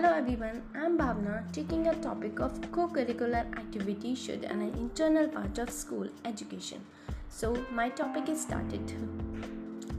[0.00, 5.68] Hello everyone, I'm Bhavna taking a topic of co-curricular activity should an internal part of
[5.68, 6.80] school education.
[7.28, 8.94] So my topic is started.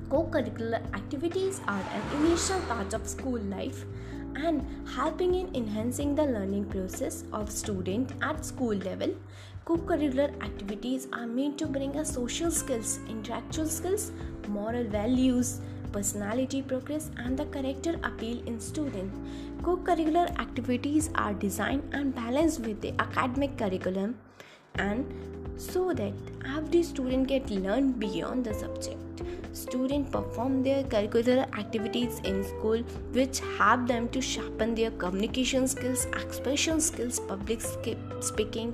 [0.09, 3.86] Co-curricular activities are an initial part of school life
[4.36, 4.65] and
[4.95, 9.13] helping in enhancing the learning process of student at school level.
[9.65, 14.11] Co-curricular activities are meant to bring a social skills, intellectual skills,
[14.47, 19.13] moral values, personality progress and the character appeal in student.
[19.64, 24.18] Co-curricular activities are designed and balanced with the academic curriculum
[24.75, 25.06] and
[25.56, 26.14] so that
[26.57, 28.97] every student get learn beyond the subject.
[29.54, 36.05] Students perform their curricular activities in school which help them to sharpen their communication skills,
[36.05, 37.61] expression skills, public
[38.22, 38.73] speaking,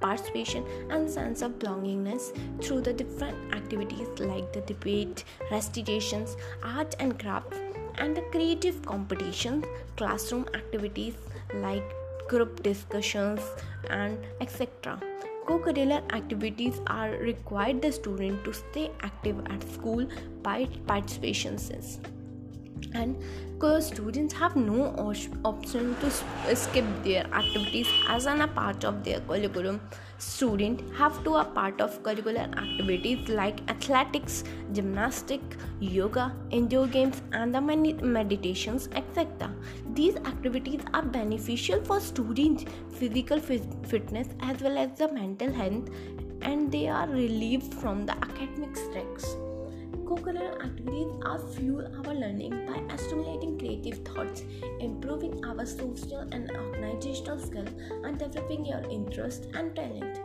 [0.00, 7.18] participation and sense of belongingness through the different activities like the debate, recitations, art and
[7.18, 7.54] craft,
[7.98, 9.64] and the creative competitions,
[9.96, 11.14] classroom activities
[11.54, 11.82] like
[12.28, 13.40] group discussions,
[13.90, 15.00] and etc.
[15.46, 20.06] Co-curricular activities are required the student to stay active at school
[20.42, 21.58] by participation
[22.92, 23.16] and
[23.80, 24.92] students have no
[25.44, 26.10] option to
[26.54, 29.80] skip their activities as an a part of their curriculum.
[30.18, 37.54] Students have to a part of curricular activities like athletics gymnastics yoga indoor games and
[37.54, 39.50] the many meditations etc
[39.94, 42.64] these activities are beneficial for students
[42.98, 45.90] physical fitness as well as the mental health
[46.42, 49.36] and they are relieved from the academic stress
[50.06, 54.42] Co-curricular activities are fuel our learning by stimulating creative thoughts,
[54.80, 57.66] improving our social and organizational skill,
[58.04, 60.20] and developing your interest and talent,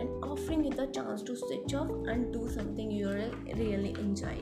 [0.00, 3.08] and offering you the chance to switch off and do something you
[3.56, 4.38] really enjoy.